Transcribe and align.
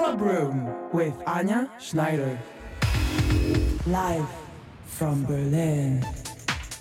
Club 0.00 0.22
Room 0.22 0.92
with 0.94 1.12
Anja 1.26 1.68
Schneider. 1.78 2.38
Live 3.86 4.26
from 4.86 5.26
Berlin. 5.26 6.02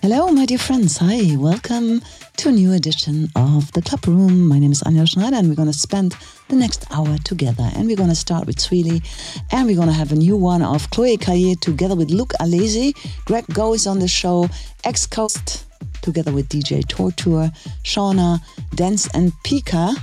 Hello, 0.02 0.30
my 0.30 0.46
dear 0.46 0.58
friends. 0.58 0.96
Hi, 1.00 1.36
welcome 1.36 2.02
to 2.38 2.48
a 2.48 2.52
new 2.54 2.72
edition 2.72 3.28
of 3.36 3.74
the 3.74 3.82
Club 3.82 4.08
Room. 4.08 4.48
My 4.48 4.58
name 4.58 4.72
is 4.72 4.82
Anja 4.84 5.06
Schneider, 5.06 5.36
and 5.36 5.50
we're 5.50 5.56
going 5.56 5.68
to 5.68 5.78
spend 5.78 6.16
the 6.48 6.56
next 6.56 6.86
hour 6.92 7.18
together. 7.26 7.70
And 7.76 7.88
we're 7.88 7.98
going 7.98 8.08
to 8.08 8.16
start 8.16 8.48
with 8.48 8.56
Sweely, 8.56 9.04
and 9.52 9.68
we're 9.68 9.76
going 9.76 9.90
to 9.90 9.94
have 9.94 10.14
a 10.14 10.16
new 10.16 10.38
one 10.38 10.62
of 10.62 10.90
Chloe 10.90 11.18
Caillet 11.18 11.60
together 11.60 11.96
with 11.96 12.12
Luke 12.12 12.32
Alessi. 12.40 12.94
Greg 13.26 13.46
Go 13.52 13.74
is 13.74 13.86
on 13.86 14.00
the 14.00 14.08
show, 14.08 14.48
X 14.86 15.06
Coast 15.06 15.66
together 16.02 16.32
with 16.32 16.48
DJ 16.48 16.88
Torture, 16.88 17.52
Shauna, 17.84 18.40
Dense 18.76 19.10
and 19.14 19.34
Pika. 19.44 19.94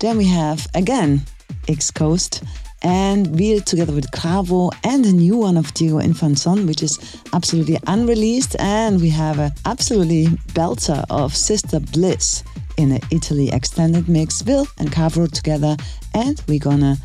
Then 0.00 0.16
we 0.16 0.26
have 0.26 0.66
again 0.74 1.22
X 1.68 1.90
Coast 1.90 2.42
and 2.82 3.26
Vil 3.28 3.60
together 3.60 3.92
with 3.92 4.10
Cravo 4.10 4.70
and 4.84 5.06
a 5.06 5.12
new 5.12 5.36
one 5.36 5.56
of 5.56 5.72
Diego 5.74 6.00
Infanzon, 6.00 6.66
which 6.66 6.82
is 6.82 7.22
absolutely 7.32 7.78
unreleased. 7.86 8.56
And 8.58 9.00
we 9.00 9.08
have 9.10 9.38
an 9.38 9.52
absolutely 9.64 10.26
belter 10.54 11.04
of 11.10 11.34
Sister 11.34 11.80
Bliss 11.80 12.42
in 12.76 12.92
an 12.92 13.00
Italy 13.10 13.50
extended 13.52 14.08
mix, 14.08 14.42
Vil 14.42 14.66
and 14.78 14.90
Cavro 14.90 15.30
together. 15.30 15.76
And 16.14 16.42
we're 16.48 16.58
gonna 16.58 16.96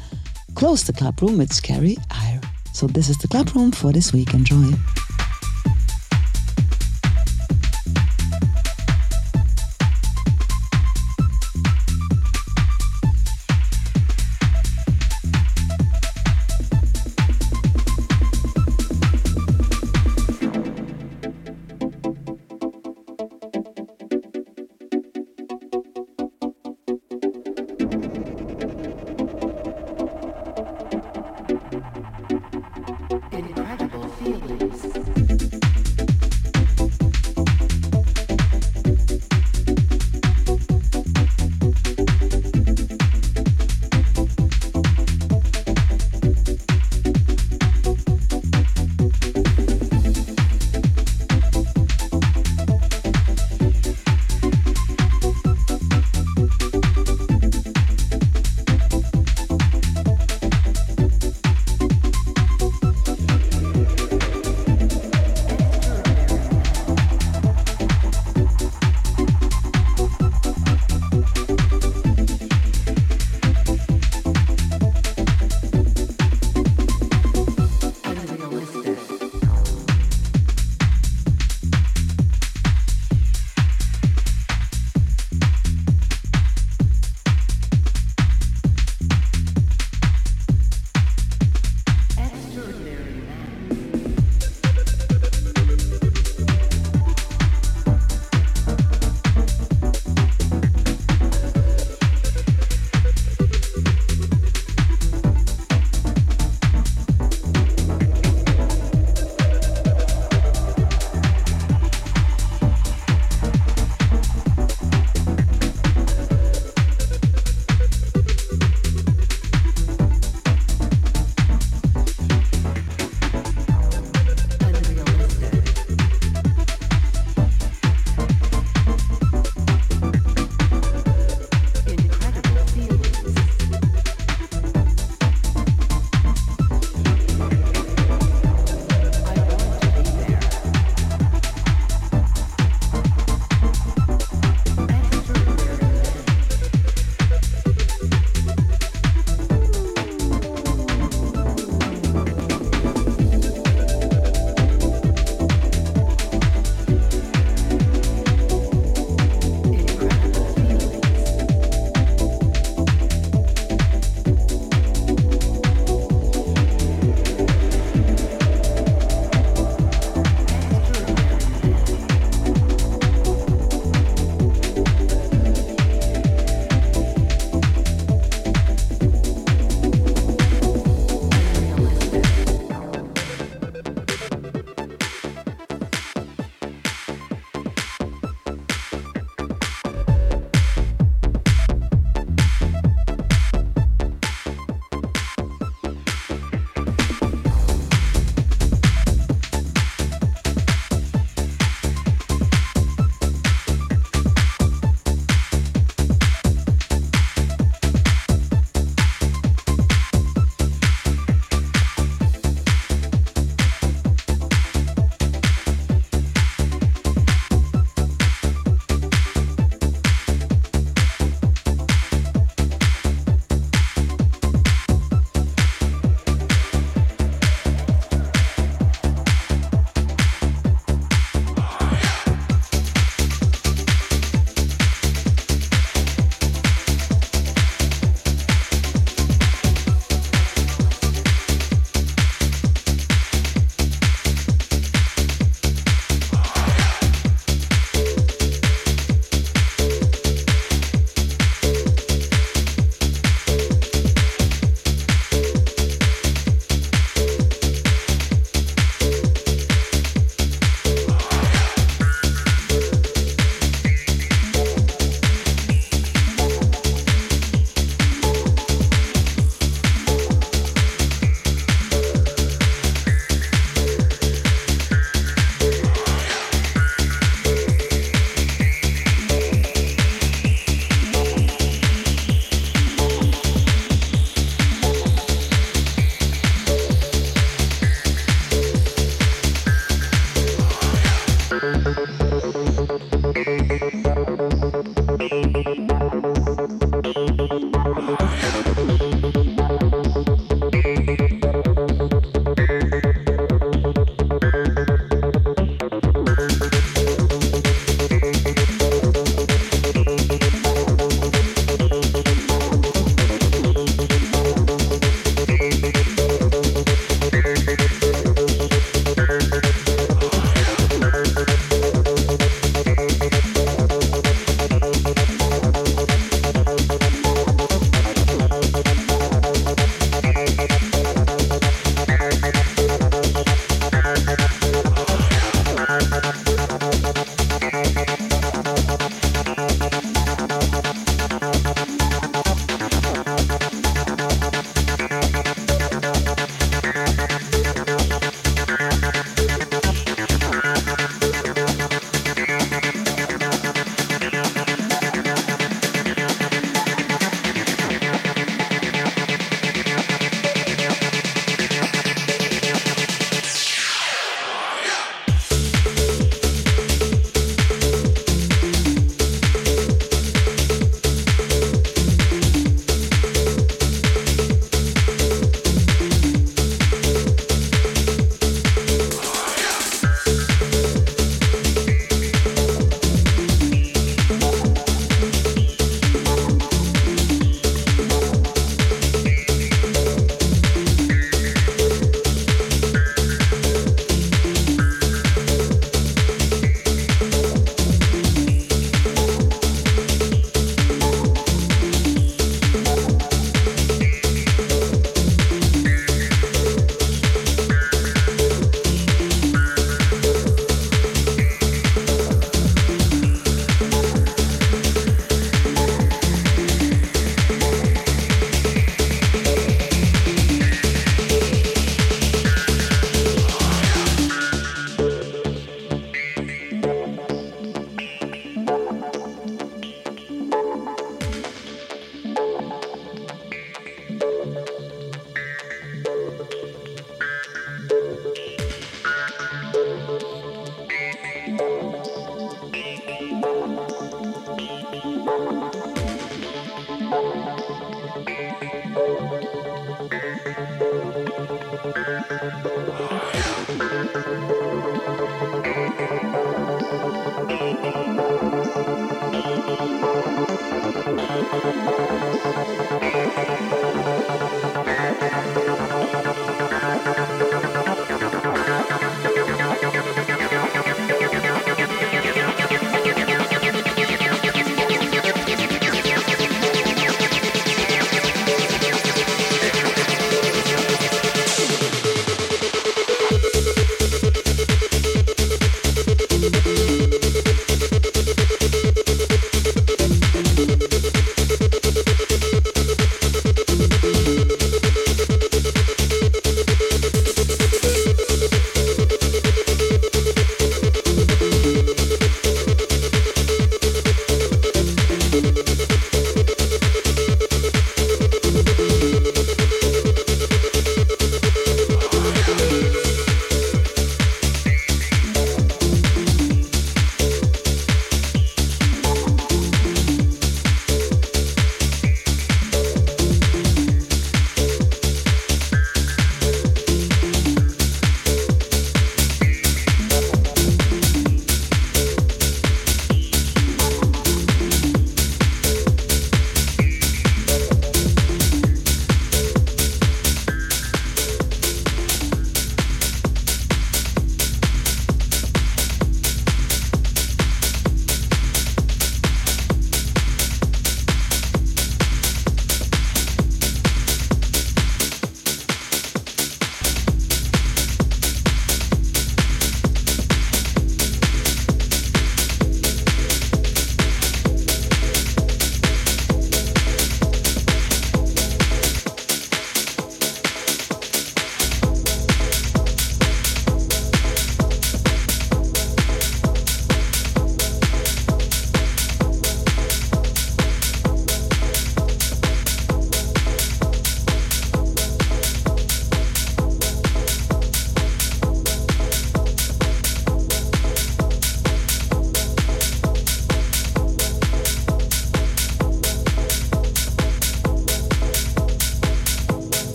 close 0.56 0.84
the 0.84 0.94
club 0.94 1.22
room 1.22 1.38
with 1.38 1.54
Scary 1.54 1.98
Ire. 2.10 2.42
So 2.74 2.88
this 2.88 3.10
is 3.10 3.18
the 3.18 3.28
club 3.28 3.54
room 3.56 3.72
for 3.72 3.92
this 3.92 4.14
week. 4.14 4.34
Enjoy. 4.34 4.74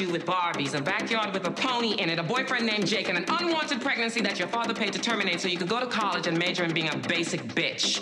You 0.00 0.10
with 0.10 0.24
Barbies, 0.24 0.74
a 0.74 0.80
backyard 0.80 1.32
with 1.34 1.46
a 1.46 1.50
pony 1.50 1.94
in 1.94 2.08
it, 2.08 2.18
a 2.18 2.22
boyfriend 2.22 2.66
named 2.66 2.86
Jake, 2.86 3.08
and 3.08 3.18
an 3.18 3.24
unwanted 3.28 3.80
pregnancy 3.80 4.20
that 4.20 4.38
your 4.38 4.48
father 4.48 4.74
paid 4.74 4.92
to 4.92 4.98
terminate 4.98 5.40
so 5.40 5.48
you 5.48 5.58
could 5.58 5.68
go 5.68 5.80
to 5.80 5.86
college 5.86 6.26
and 6.26 6.38
major 6.38 6.64
in 6.64 6.72
being 6.72 6.88
a 6.88 6.96
basic 6.96 7.42
bitch. 7.42 8.00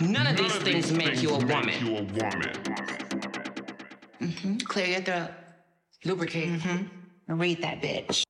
None 0.00 0.26
of 0.26 0.36
these 0.36 0.54
things 0.56 0.92
make 0.92 1.22
you 1.22 1.30
a 1.30 1.38
woman. 1.38 1.74
You 1.84 1.96
a 1.96 2.02
woman. 2.02 2.52
Mm-hmm. 4.20 4.56
Clear 4.58 4.86
your 4.86 5.00
throat. 5.00 5.30
Lubricate. 6.04 6.48
Mm-hmm. 6.48 7.40
Read 7.40 7.62
that 7.62 7.80
bitch. 7.82 8.24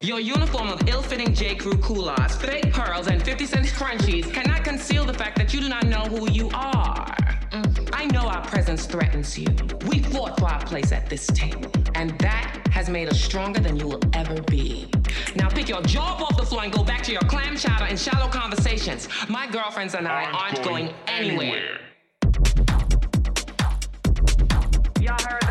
Your 0.00 0.20
uniform 0.20 0.68
of 0.68 0.88
ill-fitting 0.88 1.34
J. 1.34 1.56
Crew 1.56 1.76
culottes, 1.76 2.36
fake 2.36 2.72
pearls, 2.72 3.08
and 3.08 3.22
50 3.22 3.46
cent 3.46 3.66
crunchies 3.66 4.32
cannot 4.32 4.62
conceal 4.64 5.04
the 5.04 5.14
fact 5.14 5.36
that 5.38 5.52
you 5.52 5.60
do 5.60 5.68
not 5.68 5.86
know 5.86 6.04
who 6.04 6.30
you 6.30 6.50
are. 6.54 7.06
Mm. 7.50 7.77
I 7.92 8.06
know 8.06 8.22
our 8.22 8.44
presence 8.46 8.86
threatens 8.86 9.38
you. 9.38 9.46
We 9.86 10.02
fought 10.02 10.38
for 10.38 10.46
our 10.46 10.64
place 10.64 10.92
at 10.92 11.08
this 11.08 11.26
table, 11.28 11.70
and 11.94 12.18
that 12.20 12.66
has 12.70 12.88
made 12.88 13.08
us 13.08 13.20
stronger 13.20 13.60
than 13.60 13.76
you 13.76 13.88
will 13.88 14.00
ever 14.12 14.40
be. 14.42 14.90
Now 15.36 15.48
pick 15.48 15.68
your 15.68 15.82
jaw 15.82 16.22
off 16.22 16.36
the 16.36 16.46
floor 16.46 16.64
and 16.64 16.72
go 16.72 16.84
back 16.84 17.02
to 17.04 17.12
your 17.12 17.22
clam 17.22 17.56
chowder 17.56 17.84
and 17.84 17.98
shallow 17.98 18.28
conversations. 18.28 19.08
My 19.28 19.46
girlfriends 19.50 19.94
and 19.94 20.06
I 20.06 20.30
aren't, 20.30 20.62
going, 20.62 20.94
anywhere. 21.06 21.80
Y'all 25.00 25.16
heard 25.22 25.47